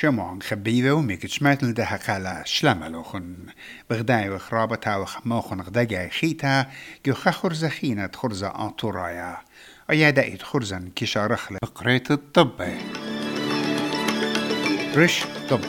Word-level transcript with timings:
شمعن 0.00 0.42
خبيبة 0.42 0.92
وميك 0.92 1.26
شمات 1.26 1.64
لدها 1.64 1.98
قالا 2.08 2.42
شلملوخن 2.46 3.36
بغداي 3.90 4.30
وخرابة 4.30 4.76
تاوخ 4.76 5.26
موخن 5.26 5.60
غداي 5.60 6.10
خيتا 6.10 6.66
جو 7.06 7.14
خخرزة 7.14 7.68
خينة 7.68 8.10
خرزة 8.14 8.48
آنطورايا 8.48 9.36
أيا 9.90 10.10
دايت 10.10 10.42
خرزن 10.42 10.90
كشارخلة 10.96 11.58
بقريت 11.62 12.10
الطب 12.10 12.62
رش 14.96 15.24
طب 15.50 15.60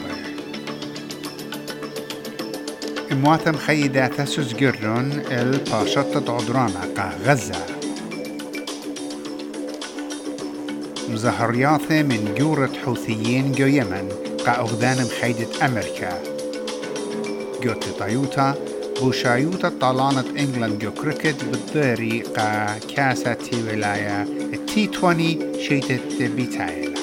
امواتم 3.12 3.56
خيدات 3.56 4.20
سوزجرون 4.20 5.12
الباشطة 5.30 6.34
عدرانا 6.36 6.80
قا 6.96 7.18
غزة. 7.24 7.81
مزهرياثة 11.12 12.02
من 12.02 12.34
جورة 12.38 12.72
حوثيين 12.84 13.52
جو 13.52 13.66
يمن 13.66 14.08
قا 14.46 14.58
أغدان 14.58 15.04
مخيدة 15.04 15.66
أمريكا 15.66 16.22
جو 17.62 17.72
تطايوتا 17.72 18.54
بوشايوتا 19.00 19.68
طالانة 19.68 20.24
إنجلاند 20.38 20.78
جو 20.78 20.90
كريكت 20.90 21.44
بالديري 21.44 22.22
قا 22.22 22.78
كاسة 22.78 23.34
تي 23.34 23.62
ولاية 23.62 24.22
التي 24.22 24.90
20 24.98 25.18
شيتت 25.60 26.22
بيتايلا 26.22 26.94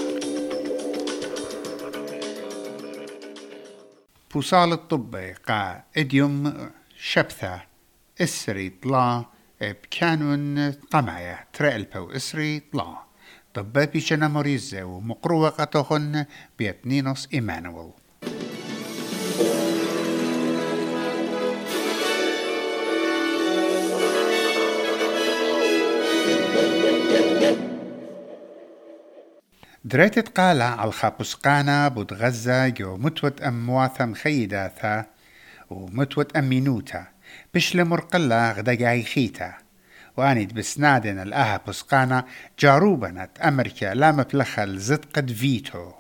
بوصال 4.34 4.74
الطبي 4.74 5.34
قا 5.34 5.84
إديوم 5.98 6.70
شبثة 7.00 7.62
إسري 8.22 8.70
طلا 8.70 9.26
بكانون 9.62 10.72
قماية 10.72 11.48
ترقلبو 11.54 12.12
إسري 12.12 12.60
طلا. 12.60 13.09
طبا 13.54 13.86
بيشنا 13.86 14.28
موريزة 14.28 14.84
ومقروة 14.84 15.50
قطوخن 15.50 16.26
بيتنينوس 16.60 17.28
إيمانويل. 17.34 17.92
دريت 29.86 30.38
قالة 30.38 30.64
على 30.64 30.88
الخابسقانة 30.88 31.88
بود 31.88 32.14
غزة 32.14 32.68
جو 32.68 32.98
متوت 32.98 33.42
أم 33.42 33.70
واثم 33.70 34.14
خيداثا 34.14 35.06
ومتوت 35.70 36.38
أم 36.38 36.50
مينوتا. 36.50 37.08
بشل 37.54 37.86
مرقلة 37.86 38.52
غدا 38.52 39.02
خيتا. 39.02 39.69
وانيد 40.20 40.54
بسنادن 40.54 41.20
الأها 41.20 41.62
بسقانا 41.68 42.26
جاروبنت. 42.60 43.30
أمريكا 43.40 43.94
لا 43.94 44.12
مبلخل 44.12 44.78
زد 44.78 45.06
قد 45.14 45.32
فيتو. 45.32 45.92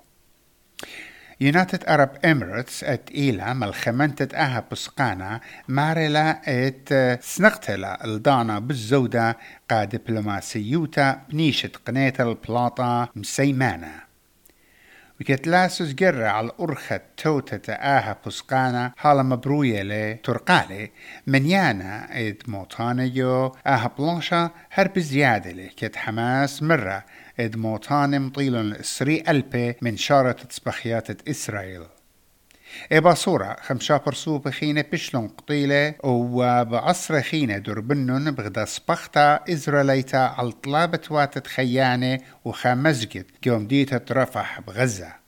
يونايتد 1.41 1.83
أرب 1.89 2.09
إميريتس 2.25 2.83
ات 2.83 3.11
إيلا 3.11 3.53
ملخمنتت 3.53 4.33
أها 4.33 4.63
بسقانا 4.71 5.39
مارلا 5.67 6.41
إت 6.47 7.19
سنقتلا 7.23 8.05
الدانا 8.05 8.59
بالزودة 8.59 9.37
قا 9.69 9.83
دبلوماسيوتا 9.83 11.21
بنيشت 11.29 11.75
قنية 11.75 12.13
البلاطة 12.19 13.09
مسيمانة 13.15 14.08
وكتلاسوس 15.21 15.93
جرة 15.93 16.27
على 16.27 16.47
الأرخة 16.47 17.01
توتة 17.17 17.73
آها 17.73 18.17
بسقانا 18.25 18.91
حالا 18.97 19.23
مبروية 19.23 19.81
لي 19.81 20.13
ترقالي 20.13 20.91
منيانا 21.27 22.07
إد 22.27 22.37
موتانيو 22.47 23.55
آها 23.67 23.91
بلانشا 23.97 24.49
هرب 24.71 24.99
زيادة 24.99 25.51
لي 25.51 25.67
كت 25.67 25.95
حماس 25.95 26.63
مرة 26.63 27.05
إد 27.39 27.55
موتان 27.55 28.21
مطيلون 28.21 28.71
السري 28.71 29.23
ألبي 29.27 29.75
من 29.81 29.97
شارة 29.97 30.31
تسبخيات 30.31 31.27
إسرائيل. 31.29 31.98
إبا 32.91 33.13
صورة 33.13 33.55
خمشا 33.61 33.97
برسو 33.97 34.37
بخينة 34.37 34.85
بشلون 34.91 35.27
قطيلة 35.27 35.93
وبعصر 36.03 37.21
خينة 37.21 37.57
دربنن 37.57 38.31
بغدا 38.31 38.65
سبختا 38.65 39.39
إزراليتا 39.49 40.17
على 40.37 40.51
طلابة 40.51 41.01
واتت 41.09 41.47
خيانة 41.47 42.19
وخامزجد 42.45 43.25
قوم 43.47 43.67
ديتا 43.67 44.01
رفح 44.11 44.59
بغزة. 44.59 45.19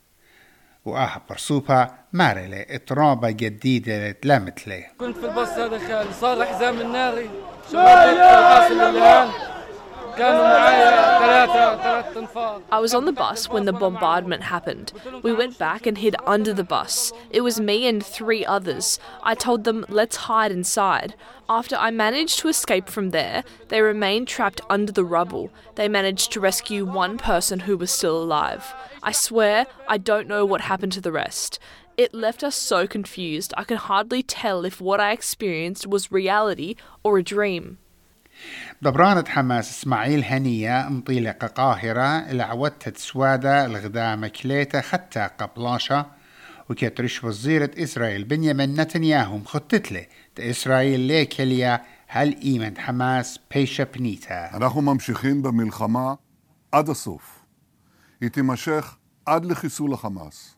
وآها 0.85 1.21
برسوبة 1.29 1.87
مارلة 2.13 2.65
إترابة 2.69 3.31
جديدة 3.31 4.11
تلامتلي 4.11 4.85
كنت 4.97 5.17
في 5.17 5.25
الباص 5.25 5.49
هذا 5.49 5.77
خالي 5.77 6.13
صار 6.21 6.45
حزام 6.45 6.81
الناري. 6.81 7.29
الحاصل 7.73 8.73
الآن. 8.73 9.50
I 12.71 12.79
was 12.79 12.93
on 12.93 13.05
the 13.05 13.11
bus 13.11 13.49
when 13.49 13.65
the 13.65 13.73
bombardment 13.73 14.43
happened. 14.43 14.93
We 15.23 15.33
went 15.33 15.57
back 15.57 15.85
and 15.85 15.97
hid 15.97 16.15
under 16.25 16.53
the 16.53 16.63
bus. 16.63 17.11
It 17.29 17.41
was 17.41 17.59
me 17.59 17.87
and 17.87 18.05
three 18.05 18.45
others. 18.45 18.99
I 19.23 19.35
told 19.35 19.63
them, 19.63 19.85
let's 19.89 20.15
hide 20.15 20.51
inside. 20.51 21.15
After 21.49 21.75
I 21.75 21.91
managed 21.91 22.39
to 22.39 22.47
escape 22.47 22.87
from 22.89 23.09
there, 23.09 23.43
they 23.67 23.81
remained 23.81 24.27
trapped 24.27 24.61
under 24.69 24.91
the 24.91 25.03
rubble. 25.03 25.51
They 25.75 25.87
managed 25.89 26.31
to 26.31 26.39
rescue 26.39 26.85
one 26.85 27.17
person 27.17 27.61
who 27.61 27.77
was 27.77 27.91
still 27.91 28.21
alive. 28.21 28.73
I 29.03 29.11
swear, 29.11 29.67
I 29.87 29.97
don't 29.97 30.27
know 30.27 30.45
what 30.45 30.61
happened 30.61 30.93
to 30.93 31.01
the 31.01 31.11
rest. 31.11 31.59
It 31.97 32.13
left 32.13 32.43
us 32.43 32.55
so 32.55 32.87
confused, 32.87 33.53
I 33.57 33.63
can 33.65 33.77
hardly 33.77 34.23
tell 34.23 34.63
if 34.65 34.79
what 34.79 34.99
I 34.99 35.11
experienced 35.11 35.85
was 35.85 36.11
reality 36.11 36.75
or 37.03 37.17
a 37.17 37.23
dream. 37.23 37.79
دبرانة 38.82 39.24
حماس 39.28 39.70
اسماعيل 39.70 40.24
هنية 40.24 40.88
مطيلة 40.88 41.30
قاهرة 41.30 42.30
العودت 42.30 42.96
سوادة 42.98 43.66
الغدا 43.66 44.16
مكليتة 44.16 44.80
حتى 44.80 45.28
قبلاشة 45.38 46.06
وكترش 46.70 47.24
وزيرة 47.24 47.70
إسرائيل 47.78 48.24
بنيامين 48.24 48.80
نتنياهو 48.80 49.38
مخطط 49.38 49.92
إسرائيل 50.38 51.00
ليكليا 51.00 51.82
هل 52.06 52.36
إيمان 52.42 52.78
حماس 52.78 53.38
بيشا 53.54 53.84
بنيتا 53.84 54.56
אנחנו 54.56 54.82
ממשיכים 54.82 55.42
במלחמה 55.42 56.14
עד 56.72 56.88
הסוף. 56.88 57.42
היא 58.20 58.28
תימשך 58.28 58.96
עד 59.26 59.44
לחיסול 59.44 59.92
החמאס. 59.94 60.56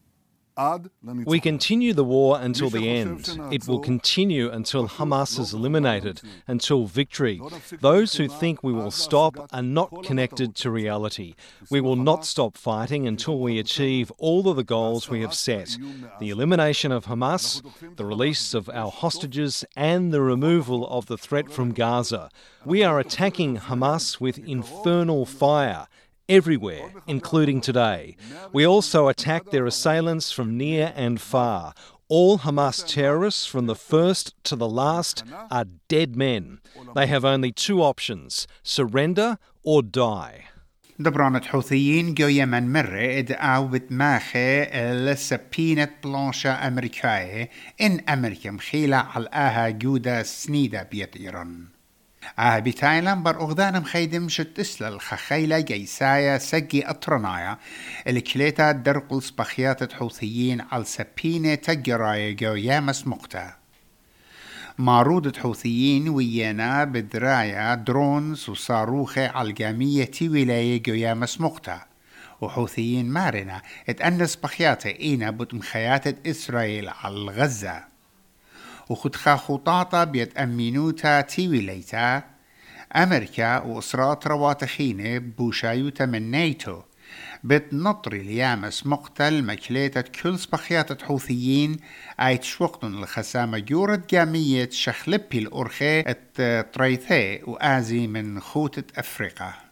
We 1.25 1.39
continue 1.39 1.93
the 1.93 2.03
war 2.03 2.39
until 2.39 2.69
the 2.69 2.89
end. 2.89 3.39
It 3.51 3.67
will 3.67 3.79
continue 3.79 4.49
until 4.51 4.87
Hamas 4.87 5.39
is 5.39 5.53
eliminated, 5.53 6.21
until 6.47 6.85
victory. 6.85 7.41
Those 7.79 8.15
who 8.15 8.27
think 8.27 8.63
we 8.63 8.73
will 8.73 8.91
stop 8.91 9.49
are 9.51 9.63
not 9.63 10.03
connected 10.03 10.55
to 10.55 10.69
reality. 10.69 11.35
We 11.69 11.81
will 11.81 11.95
not 11.95 12.25
stop 12.25 12.57
fighting 12.57 13.07
until 13.07 13.39
we 13.39 13.57
achieve 13.57 14.11
all 14.17 14.47
of 14.47 14.55
the 14.55 14.63
goals 14.63 15.09
we 15.09 15.21
have 15.21 15.33
set 15.33 15.77
the 16.19 16.29
elimination 16.29 16.91
of 16.91 17.05
Hamas, 17.05 17.61
the 17.95 18.05
release 18.05 18.53
of 18.53 18.69
our 18.69 18.91
hostages, 18.91 19.65
and 19.75 20.13
the 20.13 20.21
removal 20.21 20.87
of 20.87 21.07
the 21.07 21.17
threat 21.17 21.51
from 21.51 21.71
Gaza. 21.71 22.29
We 22.65 22.83
are 22.83 22.99
attacking 22.99 23.57
Hamas 23.57 24.19
with 24.19 24.37
infernal 24.39 25.25
fire 25.25 25.87
everywhere, 26.28 26.92
including 27.06 27.60
today. 27.60 28.16
We 28.52 28.66
also 28.66 29.08
attacked 29.08 29.50
their 29.50 29.66
assailants 29.66 30.30
from 30.30 30.56
near 30.56 30.92
and 30.96 31.20
far. 31.20 31.74
All 32.08 32.38
Hamas 32.38 32.86
terrorists, 32.86 33.44
from 33.46 33.66
the 33.66 33.74
first 33.74 34.34
to 34.44 34.56
the 34.56 34.68
last, 34.68 35.24
are 35.50 35.66
dead 35.88 36.16
men. 36.16 36.60
They 36.94 37.06
have 37.06 37.24
only 37.24 37.52
two 37.52 37.82
options 37.82 38.46
surrender 38.62 39.38
or 39.62 39.82
die. 39.82 40.44
دبرانة 41.00 41.40
حوثيين 41.40 42.14
جو 42.14 42.28
يمن 42.28 42.72
مرة 42.72 43.18
ادعاو 43.18 43.68
بتماخي 43.68 44.62
السبينة 44.62 45.88
بلانشا 46.04 46.68
أمريكاية 46.68 47.50
إن 47.80 48.00
أمريكا 48.00 48.50
مخيلة 48.50 48.96
على 48.96 49.28
آها 49.28 49.70
جودة 49.70 50.22
سنيدة 50.22 50.82
بيت 50.82 51.16
إيران 51.16 51.64
آه 52.39 52.59
بتايلان 52.59 53.23
بر 53.23 53.41
أغدانم 53.41 53.83
خيدم 53.83 54.29
شت 54.29 54.59
إسلال 54.59 55.01
خخيلة 55.01 55.59
جيسايا 55.59 56.37
سجي 56.37 56.89
أطرنايا 56.89 57.57
الكليتا 58.07 58.71
درقل 58.71 59.23
سبخيات 59.23 59.93
حوثيين 59.93 60.61
على 60.71 60.83
سبينة 60.83 61.55
تجرايا 61.55 62.31
جو 62.31 62.53
يامس 62.53 63.07
مقتا. 63.07 63.53
معروضة 64.77 65.39
حوثيين 65.39 66.09
ويانا 66.09 66.83
بدرايا 66.83 67.75
درونز 67.75 68.49
وصاروخة 68.49 69.27
على 69.27 69.49
الجامية 69.49 70.03
تي 70.03 70.29
ولاية 70.29 70.83
جو 70.83 70.93
يامس 70.93 71.41
مقتا. 71.41 71.81
وحوثيين 72.41 73.09
مارنا 73.09 73.61
اتأنس 73.89 74.35
بخياتة 74.35 74.89
إينا 74.89 75.31
بتمخيات 75.31 76.27
إسرائيل 76.27 76.89
على 76.89 77.31
غزة 77.31 77.92
وخدخا 78.93 79.35
خطاطة 79.35 80.03
بيتأمنوتا 80.03 81.21
تيوي 81.21 81.61
ليتا. 81.61 82.23
أمريكا 82.95 83.59
وإسرات 83.59 84.27
رواتخينة 84.27 85.17
بوشايوتا 85.17 86.05
من 86.05 86.31
نيتو 86.31 86.81
بتنطري 87.43 88.19
ليامس 88.19 88.87
مقتل 88.87 89.43
مكليتة 89.43 90.01
كل 90.01 90.39
سبخيات 90.39 91.01
حوثيين. 91.01 91.77
آيت 92.19 92.43
شوقتن 92.43 92.93
الخسامة 92.93 93.59
جورة 93.59 94.03
جامية 94.09 94.69
شخلبي 94.69 95.39
الأرخي 95.39 96.03
التريثي 96.07 97.41
وآزي 97.43 98.07
من 98.07 98.39
خوتة 98.39 98.99
أفريقيا. 98.99 99.62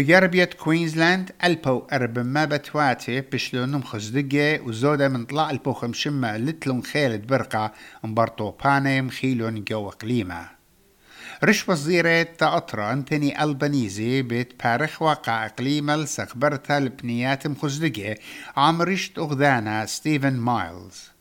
جربية 0.00 0.44
كوينزلاند 0.44 1.32
البو 1.44 1.86
أرب 1.92 2.18
ما 2.18 2.44
بتواتي 2.44 3.20
بشلو 3.20 3.64
نمخز 3.64 4.08
دقة 4.08 4.60
وزودة 4.60 5.08
من 5.08 5.24
طلع 5.24 5.50
البو 5.50 5.72
خمشمة 5.72 6.36
لتلون 6.36 6.82
خيلد 6.82 7.26
برقة 7.26 7.72
مبرطو 8.04 8.50
باني 8.50 9.02
مخيلون 9.02 9.64
جو 9.64 9.88
قليمة 9.88 10.48
رش 11.44 11.68
وزيرة 11.68 12.22
تأطرة 12.22 12.92
أنتني 12.92 13.42
ألبانيزي 13.44 14.22
بيت 14.22 14.64
بارخ 14.64 15.02
واقع 15.02 15.46
إقليم 15.46 15.90
السخبرتا 15.90 16.80
لبنيات 16.80 17.42
عم 18.56 18.82
رشت 18.82 19.18
أغذانا 19.18 19.86
ستيفن 19.86 20.36
مايلز 20.36 21.12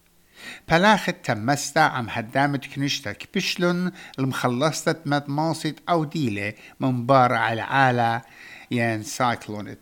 بلاخت 0.70 1.16
تمستا 1.24 1.80
عم 1.80 2.08
هدامت 2.10 2.66
كنشتك 2.66 3.30
بشلون 3.36 3.92
المخلصة 4.20 4.96
مد 5.06 5.24
ماصت 5.28 5.76
أو 5.90 6.04
ديلة 6.04 6.54
من 6.80 7.06
بار 7.06 7.34
على 7.34 7.62
عالة 7.62 8.22
ين 8.72 9.04
سايكلون 9.04 9.76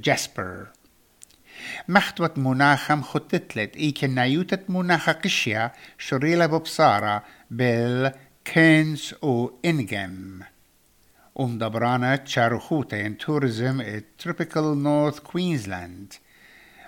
جاسبر. 0.00 0.66
مختوت 1.88 2.38
مناخم 2.38 3.02
خطتلت 3.02 3.76
إي 3.76 3.92
كنايوتة 3.92 4.58
مناخ 4.68 5.10
قشيا 5.10 5.72
شريلة 5.98 6.46
ببصارة 6.46 7.22
بال 7.50 8.12
كينز 8.44 9.14
و 9.22 9.50
إنجم 9.64 10.40
أم 11.40 11.58
دبرانة 11.58 12.16
تشارخوتا 12.16 12.96
ين 12.96 13.18
توريزم 13.18 14.00
تروبيكال 14.18 14.82
نورث 14.82 15.18
كوينزلاند 15.18 16.12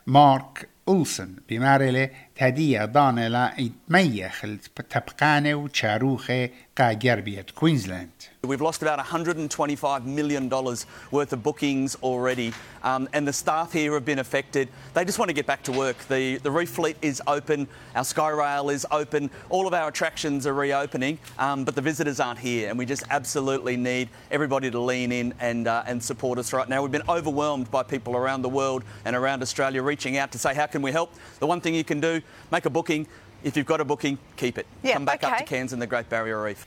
مارك 0.07 0.69
أولسن 0.88 1.36
بمارلة 1.50 2.10
تهدية 2.36 2.86
ضانلة 2.86 3.54
يتميخ 3.60 4.46
التبقانة 4.46 5.56
وشاروخة 5.56 6.50
قا 6.78 6.94
جربية 6.94 7.46
كوينزلاند 7.56 8.10
We've 8.46 8.60
lost 8.60 8.82
about 8.82 9.00
$125 9.00 10.04
million 10.04 10.50
worth 10.50 11.32
of 11.32 11.42
bookings 11.44 11.96
already, 12.04 12.52
um, 12.84 13.08
and 13.14 13.26
the 13.26 13.32
staff 13.32 13.72
here 13.72 13.94
have 13.94 14.04
been 14.04 14.20
affected. 14.20 14.68
They 14.94 15.06
just 15.06 15.18
want 15.18 15.30
to 15.30 15.34
get 15.34 15.46
back 15.46 15.64
to 15.64 15.72
work. 15.72 15.98
The, 16.10 16.40
the 16.40 16.52
reef 16.52 16.72
fleet 16.72 16.98
is 17.02 17.22
open, 17.26 17.70
our 17.96 18.04
Skyrail 18.04 18.74
is 18.74 18.86
open, 18.92 19.32
all 19.50 19.66
of 19.66 19.74
our 19.74 19.88
attractions 19.88 20.46
are 20.46 20.54
reopening, 20.54 21.20
um, 21.40 21.64
but 21.64 21.76
the 21.76 21.82
visitors 21.82 22.20
aren't 22.20 22.40
here, 22.40 22.70
and 22.70 22.78
we 22.78 22.86
just 22.86 23.04
absolutely 23.10 23.78
need 23.78 24.10
everybody 24.30 24.70
to 24.70 24.80
lean 24.80 25.14
in 25.14 25.34
and, 25.40 25.70
uh, 25.70 25.86
and 25.88 26.04
support 26.04 26.38
us 26.38 26.52
right 26.52 26.68
now. 26.68 26.82
We've 26.82 26.92
been 26.92 27.08
overwhelmed 27.08 27.72
by 27.72 27.84
people 27.84 28.18
around 28.18 28.42
the 28.42 28.50
world 28.50 28.84
and 29.06 29.16
around 29.16 29.42
Australia 29.42 29.82
reaching 29.82 30.18
out 30.18 30.34
to 30.34 30.38
say, 30.38 30.54
How 30.54 30.68
can 30.74 30.77
we 30.83 30.93
help? 30.93 31.11
The 31.41 31.47
one 31.47 31.61
thing 31.61 31.75
you 31.75 31.85
can 31.85 32.01
do, 32.01 32.21
make 32.53 32.67
a 32.67 32.71
booking. 32.71 33.07
If 33.45 33.57
you've 33.57 33.67
got 33.67 33.81
a 33.81 33.85
booking, 33.85 34.19
keep 34.37 34.59
it. 34.59 34.67
Yeah, 34.83 34.95
Come 34.95 35.05
back 35.05 35.23
okay. 35.23 35.33
up 35.33 35.39
to 35.39 35.45
Cairns 35.45 35.73
and 35.73 35.81
the 35.83 35.87
Great 35.87 36.09
Barrier 36.09 36.43
Reef. 36.43 36.67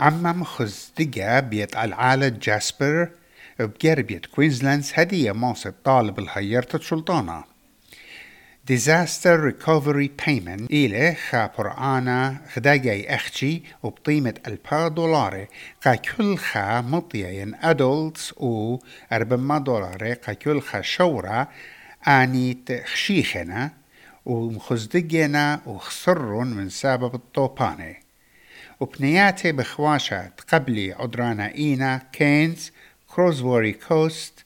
عمم 0.00 0.44
خزدقة 0.44 1.40
بيت 1.40 1.76
العالة 1.76 2.28
جاسبر 2.28 3.08
بقربية 3.58 4.20
كوينزلاند 4.34 4.84
هدية 4.94 5.32
ماصد 5.32 5.74
طالب 5.84 6.18
الهيرتة 6.18 6.78
سلطانة 6.78 7.44
Disaster 8.66 9.36
Recovery 9.50 10.08
Payment 10.26 10.70
إلى 10.70 11.14
خابر 11.30 11.78
آنا 11.78 12.40
خداجي 12.54 13.14
أختي 13.14 13.62
وبقيمة 13.82 14.34
ألفا 14.46 14.88
دولار 14.88 15.46
قا 15.84 15.94
كل 15.94 16.36
خا 16.36 16.80
مطيين 16.80 17.54
أدولتس 17.62 18.32
و 18.36 18.78
أربما 19.12 19.58
دولار 19.58 20.12
قا 20.12 20.32
كل 20.32 20.60
خا 20.60 20.80
شورا 20.80 21.48
آني 22.08 22.54
تخشيخنا 22.54 23.70
ومخزدقنا 24.26 25.60
وخسرون 25.66 26.46
من 26.46 26.68
سبب 26.68 27.14
الطوبانه 27.14 27.94
وبنياتي 28.80 29.52
بخواشات 29.52 30.40
قبلي 30.52 30.92
عدرانا 30.92 31.54
إينا 31.54 32.02
كينز 32.12 32.72
كروزوري 33.08 33.72
كوست 33.72 34.44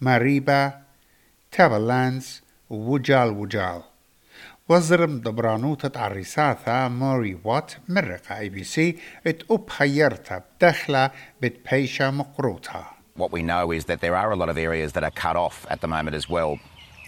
ماريبا 0.00 0.80
تابلاندز 1.52 2.42
ووجال 2.70 3.28
وجال 3.28 3.82
وزرم 4.68 5.20
دبرانوتة 5.20 6.00
عريساثا 6.00 6.88
موري 6.88 7.38
وات 7.44 7.72
مرقة 7.88 8.38
اي 8.38 8.48
بي 8.48 8.64
سي 8.64 8.98
ات 9.26 9.42
اب 9.50 9.70
خيرتا 9.70 10.42
بدخلة 10.60 11.10
بتبيشا 11.42 12.10
مقروطها 12.10 12.90
What 13.16 13.30
we 13.30 13.42
know 13.42 13.70
is 13.70 13.84
that 13.84 14.00
there 14.00 14.16
are 14.16 14.32
a 14.32 14.36
lot 14.36 14.48
of 14.48 14.58
areas 14.58 14.92
that 14.94 15.04
are 15.04 15.16
cut 15.24 15.36
off 15.36 15.66
at 15.70 15.80
the 15.80 15.86
moment 15.86 16.16
as 16.16 16.28
well. 16.28 16.58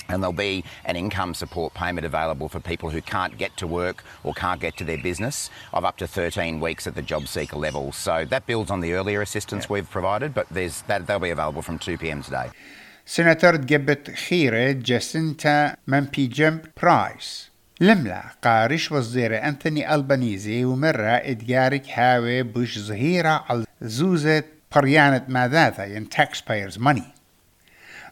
And 0.09 0.21
there'll 0.21 0.33
be 0.33 0.63
an 0.83 0.95
income 0.95 1.33
support 1.33 1.73
payment 1.73 2.05
available 2.05 2.49
for 2.49 2.59
people 2.59 2.89
who 2.89 3.01
can't 3.01 3.37
get 3.37 3.55
to 3.57 3.67
work 3.67 4.03
or 4.23 4.33
can't 4.33 4.59
get 4.59 4.75
to 4.77 4.83
their 4.83 4.97
business 4.97 5.49
of 5.73 5.85
up 5.85 5.97
to 5.97 6.07
13 6.07 6.59
weeks 6.59 6.85
at 6.85 6.95
the 6.95 7.01
job 7.01 7.27
seeker 7.27 7.55
level. 7.55 7.91
So 7.93 8.25
that 8.25 8.45
builds 8.45 8.69
on 8.71 8.81
the 8.81 8.93
earlier 8.93 9.21
assistance 9.21 9.69
we've 9.69 9.89
provided, 9.89 10.33
but 10.33 10.47
there's 10.49 10.81
that 10.83 11.07
they'll 11.07 11.19
be 11.19 11.29
available 11.29 11.61
from 11.61 11.79
2 11.79 11.97
p.m. 11.97 12.21
today. 12.21 12.49
سناتور 13.05 13.55
جبت 13.55 14.11
خيرة 14.11 14.71
جاسنتا 14.71 15.75
ممبي 15.87 16.27
جمب 16.27 16.65
برايس 16.81 17.51
لملا 17.81 18.23
قارش 18.43 18.91
وزير 18.91 19.47
أنتوني 19.47 19.95
ألبانيزي 19.95 20.65
ومرة 20.65 21.01
إدجارك 21.01 21.89
هاوي 21.89 22.43
بوش 22.43 22.79
ظهيرة 22.79 23.45
على 23.49 23.65
زوزة 23.81 24.43
بريانة 24.75 25.25
ماذاتا 25.27 25.85
ين 25.85 26.07
taxpayers 26.15 26.77
money 26.77 27.14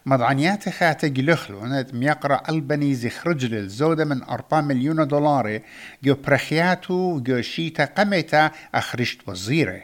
مضعنيات 0.07 0.69
خاتة 0.69 1.07
جلخلو 1.07 1.85
ميقرأ 1.93 2.41
ألبانيزي 2.49 3.09
خرج 3.09 3.45
للزودة 3.45 4.05
من 4.05 4.23
أربعة 4.23 4.61
مليون 4.61 5.07
دولار. 5.07 5.59
جو 6.03 6.15
برخياتو 6.15 7.19
جو 7.19 7.41
شيتا 7.41 7.85
قمتا 7.85 8.51
أخرجت 8.75 9.29
وزيرة. 9.29 9.83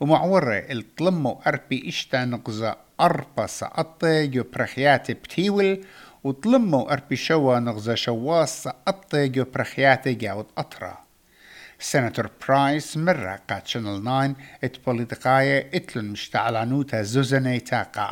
ومعورة 0.00 0.54
الطلمو 0.54 1.40
أربي 1.46 1.88
إشتا 1.88 2.24
نقزة 2.24 2.76
أربا 3.00 3.46
سقطة 3.46 4.24
جو 4.24 4.44
برخياتي 4.52 5.14
بتيول. 5.14 5.84
وطلمو 6.24 6.82
أربي 6.82 7.16
شوا 7.16 7.58
نغزة 7.58 7.94
شواس 7.94 8.62
سقطة 8.62 9.26
جو 9.26 9.44
برخياتي 9.54 10.14
جاود 10.14 10.46
أطرا. 10.58 11.09
Senator 11.82 12.28
Price 12.28 12.94
mirrakka 12.94 13.64
Channel 13.64 14.00
9 14.00 14.36
it 14.60 14.84
politikaje 14.84 15.66
itlun 15.72 16.10
mxtaqlanuta 16.10 17.02
zuzaneta 17.02 17.90
ka 17.90 18.04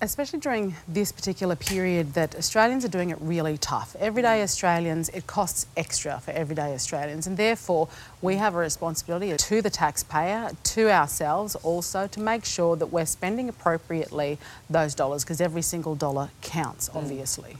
Especially 0.00 0.40
during 0.40 0.74
this 0.88 1.12
particular 1.12 1.54
period 1.54 2.14
that 2.14 2.34
Australians 2.34 2.82
are 2.82 2.88
doing 2.88 3.10
it 3.10 3.18
really 3.20 3.58
tough. 3.58 3.94
Everyday 4.00 4.42
Australians, 4.42 5.10
it 5.10 5.26
costs 5.26 5.66
extra 5.76 6.18
for 6.18 6.30
everyday 6.30 6.72
Australians 6.72 7.26
and 7.26 7.36
therefore 7.36 7.88
we 8.22 8.36
have 8.36 8.54
a 8.54 8.58
responsibility 8.58 9.36
to 9.36 9.60
the 9.60 9.70
taxpayer, 9.70 10.50
to 10.62 10.90
ourselves 10.90 11.54
also, 11.56 12.06
to 12.06 12.20
make 12.20 12.46
sure 12.46 12.74
that 12.74 12.86
we're 12.86 13.04
spending 13.06 13.50
appropriately 13.50 14.38
those 14.70 14.94
dollars 14.94 15.24
because 15.24 15.42
every 15.42 15.62
single 15.62 15.94
dollar 15.94 16.30
counts, 16.40 16.88
mm. 16.88 16.96
obviously. 16.96 17.56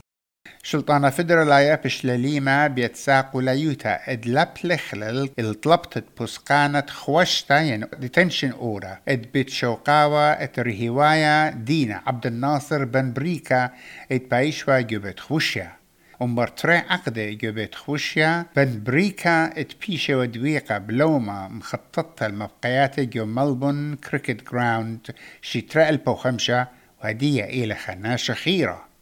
شلطانة 0.67 1.11
فدرالايا 1.11 1.75
بشلاليما 1.75 2.67
بيتساقو 2.67 3.41
ليوتا 3.41 4.13
إد 4.13 4.27
لبلخلل 4.27 5.31
الطلبتت 5.39 6.05
بسقانة 6.23 6.87
خوشتا 6.89 7.61
ين 7.61 7.87
ديتنشن 7.99 8.51
أورا. 8.51 8.99
إد 9.09 9.27
بيت 9.33 9.51
شوقاوا 9.51 10.43
إد 10.43 10.61
رهوايا 10.61 11.51
دينا. 11.51 12.03
عبد 12.07 12.27
الناصر 12.27 12.85
بن 12.85 13.13
بريكا 13.13 13.71
إد 14.13 14.29
بايشوا 14.31 14.81
جبت 14.81 15.21
خوشيا. 15.21 15.73
ومبرتري 16.21 16.77
عقدة 16.77 17.31
جبت 17.31 17.75
خوشيا. 17.75 18.47
بن 18.57 18.83
بريكا 18.83 19.61
إد 19.61 19.73
بيشا 19.87 20.17
ودويقة 20.17 20.79
بلوما 20.79 21.49
مخططة 21.49 22.27
المبقيات 22.27 23.01
جو 23.01 23.25
ملبون 23.25 23.97
كريكت 23.97 24.51
جراوند 24.53 25.07
شتراء 25.43 25.89
البوخمشة 25.89 26.69
وهدية 27.03 27.45
إلى 27.45 27.75
خناشة 27.75 28.35
خيرة 28.35 28.94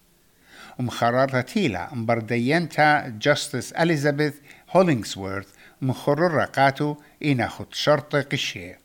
ومخررة 0.79 1.41
تيلا 1.41 1.88
مبردينتا 1.95 3.09
جاستس 3.09 3.73
أليزابيث 3.73 4.35
هولينغسورث 4.71 5.49
مخرر 5.83 6.45
قاتو 6.45 6.97
إنا 7.25 7.49
خد 7.49 7.67
شرط 7.75 8.17
قشية 8.17 8.83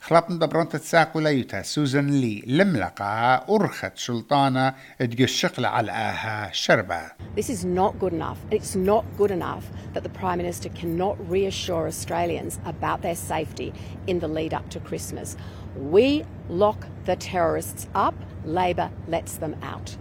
خلطن 0.00 0.38
دبرونت 0.38 0.76
تساقو 0.76 1.20
ليوتا 1.20 1.62
سوزن 1.62 2.06
لي 2.06 2.42
لملقا 2.46 3.46
أرخت 3.48 3.96
شلطانة 3.96 4.74
تقشق 4.98 5.66
على 5.66 5.92
آها 5.92 6.50
شربة 6.52 7.10
This 7.36 7.50
is 7.50 7.64
not 7.64 7.98
good 7.98 8.12
enough. 8.12 8.38
It's 8.50 8.74
not 8.76 9.04
good 9.16 9.30
enough 9.30 9.64
that 9.94 10.02
the 10.02 10.08
Prime 10.08 10.38
Minister 10.38 10.68
cannot 10.68 11.16
reassure 11.30 11.86
Australians 11.86 12.58
about 12.64 13.02
their 13.02 13.16
safety 13.16 13.72
in 14.06 14.18
the 14.20 14.28
lead 14.28 14.54
up 14.54 14.68
to 14.70 14.80
Christmas. 14.80 15.36
We 15.76 16.24
lock 16.48 16.86
the 17.04 17.16
terrorists 17.16 17.86
up, 17.94 18.14
Labor 18.44 18.90
lets 19.08 19.36
them 19.36 19.54
out. 19.62 19.96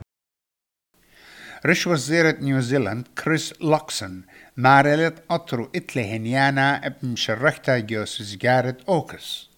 رش 1.67 1.87
وزيرة 1.87 2.37
نيوزيلاند 2.41 3.07
كريس 3.23 3.53
لوكسون 3.61 4.21
مارلت 4.57 5.23
أطرو 5.29 5.71
إتلي 5.75 6.15
هنيانا 6.15 6.85
ابن 6.85 7.15
شركتا 7.15 7.79
جوس 7.79 8.21
زجارة 8.21 8.77
أوكس. 8.89 9.49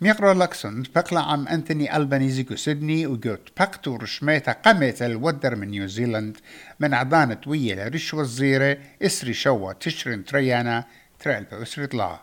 ميقرأ 0.00 0.34
لوكسون 0.34 0.82
بقلا 0.94 1.20
عم 1.20 1.48
أنتوني 1.48 1.96
ألبانيزي 1.96 2.42
جو 2.42 2.56
سيدني 2.56 3.06
وجوت 3.06 3.48
بقتو 3.60 3.96
رشميتا 3.96 4.52
قمت 4.52 5.02
الودر 5.02 5.56
من 5.56 5.68
نيوزيلاند 5.68 6.36
من 6.80 6.94
عضانة 6.94 7.40
ويا 7.46 7.88
رش 7.88 8.14
وزيرة 8.14 8.78
إسري 9.02 9.34
شوا 9.34 9.72
تشرين 9.72 10.24
تريانا 10.24 10.84
ترالبا 11.18 11.62
أسرة 11.62 11.96
لا. 11.96 12.20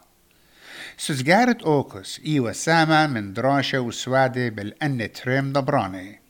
سزجارة 0.97 1.57
أوكس 1.65 2.21
إي 2.25 2.39
وسامة 2.39 3.07
من 3.07 3.33
دراشة 3.33 3.79
وسوادة 3.79 4.49
بالأن 4.49 5.11
تريم 5.11 5.53
دبراني 5.53 6.20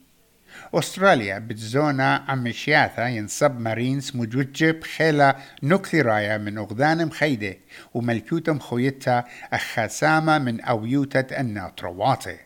أستراليا 0.74 1.40
بتزونا 1.40 2.25
عم 2.28 2.51
شياثا 2.51 3.08
ينصب 3.08 3.60
مارينز 3.60 4.12
مجوجب 4.16 4.84
خيلا 4.84 5.36
نوكليرايا 5.63 6.38
من 6.38 6.58
أغدان 6.58 7.06
مخيدة 7.06 7.58
وملكوتة 7.94 8.54
مخويتها 8.54 9.25
أخاسامة 9.54 10.38
من 10.38 10.62
أويوتة 10.62 11.40
الناطرواتي 11.40 12.38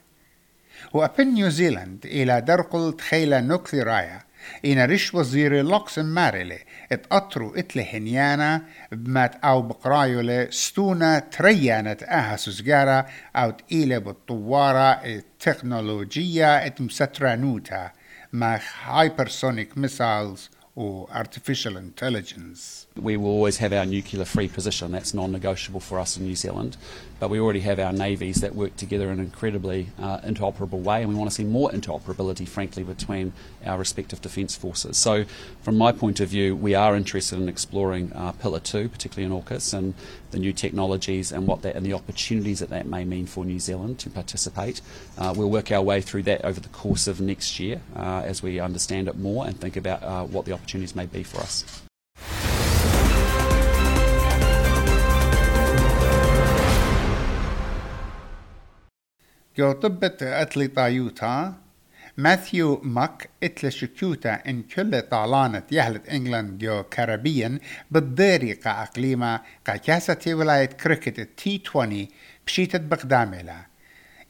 وأبن 0.94 1.28
نيوزيلند 1.34 2.06
إلى 2.06 2.42
درقل 2.42 2.94
تخيلا 2.98 3.42
نوكليرايا 3.42 4.20
إن 4.66 4.86
رش 4.86 5.14
وزير 5.14 5.62
لوكس 5.62 6.00
مارلي 6.00 6.60
اتقطروا 6.92 7.60
اتل 7.60 7.80
هنيانا 7.80 8.62
بمات 8.92 9.36
أو 9.36 9.62
بقرايولة 9.62 10.48
ستونا 10.50 11.20
تريانت 11.20 12.04
آها 12.04 12.36
سوزجارة 12.36 13.06
أو 13.36 13.52
تقيلة 13.52 13.98
بالطوارة 13.98 14.92
التكنولوجية 15.06 16.66
اتمسترانوتا. 16.66 17.92
مع 18.36 18.60
hypersonic 18.86 19.78
missiles 19.78 20.50
or 20.76 21.08
artificial 21.10 21.78
intelligence. 21.78 22.86
We 23.10 23.16
will 23.16 23.30
always 23.30 23.58
have 23.58 23.72
our 23.72 23.86
nuclear 23.86 24.26
free 24.26 24.50
position, 24.50 24.92
that's 24.92 25.14
non 25.14 25.32
negotiable 25.32 25.80
for 25.80 26.00
us 26.00 26.18
in 26.18 26.26
New 26.26 26.36
Zealand. 26.36 26.76
But 27.20 27.30
we 27.30 27.40
already 27.40 27.62
have 27.62 27.80
our 27.80 27.94
navies 27.94 28.42
that 28.42 28.56
work 28.56 28.76
together 28.76 29.06
in 29.06 29.20
an 29.20 29.26
incredibly 29.26 29.88
uh, 30.00 30.20
interoperable 30.20 30.82
way, 30.82 31.02
and 31.02 31.10
we 31.10 31.16
want 31.16 31.30
to 31.30 31.36
see 31.36 31.44
more 31.44 31.70
interoperability, 31.72 32.48
frankly, 32.48 32.84
between 32.84 33.34
our 33.66 33.78
respective 33.78 34.22
defence 34.22 34.56
forces. 34.56 34.98
So, 34.98 35.26
from 35.62 35.78
my 35.78 35.92
point 35.92 36.20
of 36.20 36.30
view, 36.30 36.56
we 36.56 36.76
are 36.76 36.96
interested 36.96 37.40
in 37.40 37.48
exploring 37.48 38.12
uh, 38.14 38.34
Pillar 38.34 38.60
2, 38.60 38.90
particularly 38.90 39.34
in 39.34 39.42
AUKUS, 39.42 39.74
and 39.74 39.94
the 40.32 40.40
new 40.40 40.54
technologies 40.54 41.32
and 41.32 41.48
what 41.48 41.62
that 41.62 41.76
and 41.76 41.86
the 41.86 41.94
opportunities 41.94 42.60
that 42.60 42.70
that 42.70 42.86
may 42.86 43.06
mean 43.06 43.26
for 43.26 43.46
New 43.46 43.60
Zealand 43.60 43.98
to 44.00 44.10
participate. 44.10 44.82
Uh, 45.18 45.34
we'll 45.36 45.50
work 45.50 45.72
our 45.72 45.82
way 45.82 46.02
through 46.02 46.24
that 46.24 46.44
over 46.44 46.60
the 46.60 46.70
course 46.70 47.08
of 47.08 47.22
next 47.22 47.60
year 47.60 47.82
uh, 47.96 48.22
as 48.26 48.44
we 48.44 48.60
understand 48.60 49.08
it 49.08 49.18
more 49.18 49.48
and 49.48 49.60
think 49.60 49.78
about 49.78 50.04
uh, 50.04 50.26
what 50.26 50.46
the 50.46 50.52
opportunities 50.52 50.96
may 50.96 51.06
be 51.06 51.24
for 51.24 51.40
us. 51.40 51.85
طبت 59.58 60.24
أتلي 60.24 60.68
طايوتا 60.68 61.54
ماثيو 62.18 62.82
ماك 62.84 63.30
اتل 63.44 63.72
شكوتا 63.72 64.34
إن 64.48 64.64
كل 64.64 65.02
طالانة 65.02 65.64
يهلت 65.72 66.10
إنجلاند 66.10 66.58
جو 66.58 66.84
كاربيا 66.84 67.60
بالديري 67.92 68.54
قا 68.54 68.84
أقليما 68.84 69.40
قا 69.68 69.76
كاسة 69.76 70.20
ولاية 70.28 70.66
كريكت 70.66 71.20
التي 71.20 71.62
20 71.70 72.08
بشيتة 72.48 72.78
بقداملا 72.78 73.66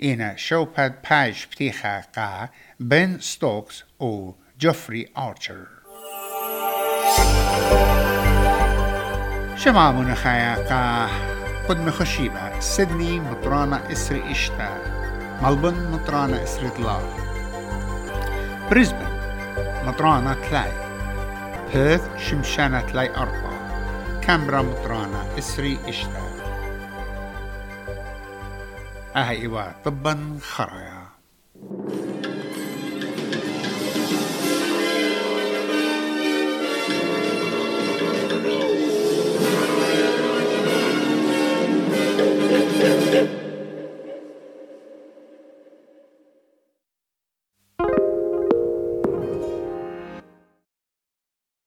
إنا 0.03 0.35
شوباد 0.35 0.93
باج 1.09 1.45
بتيخا 1.51 1.99
قا 1.99 2.49
بن 2.79 3.19
ستوكس 3.19 3.83
و 3.99 4.31
جوفري 4.59 5.07
آرشر. 5.17 5.65
شمع 9.57 9.91
منخايا 9.91 10.55
قا 10.55 11.09
قد 11.69 11.79
مخشيبة 11.79 12.59
سيدني 12.59 13.19
مطرانة 13.19 13.91
إسري 13.91 14.31
إشتا. 14.31 14.94
ملبن 15.41 15.91
مطرانة 15.91 16.43
إسري 16.43 16.69
طلاق 16.69 17.03
بريسبن 18.71 19.15
مطرانة 19.85 20.33
تلاي. 20.33 20.71
بيرث 21.73 22.09
شمشانة 22.17 22.81
تلاي 22.81 23.15
أربعة. 23.15 23.55
كامبرا 24.21 24.61
مطرانة 24.61 25.25
إسري 25.37 25.79
إشتا. 25.87 26.25
أهي 29.15 29.41
إيوا 29.41 29.63
طبا 29.85 30.37
خرايا. 30.41 30.94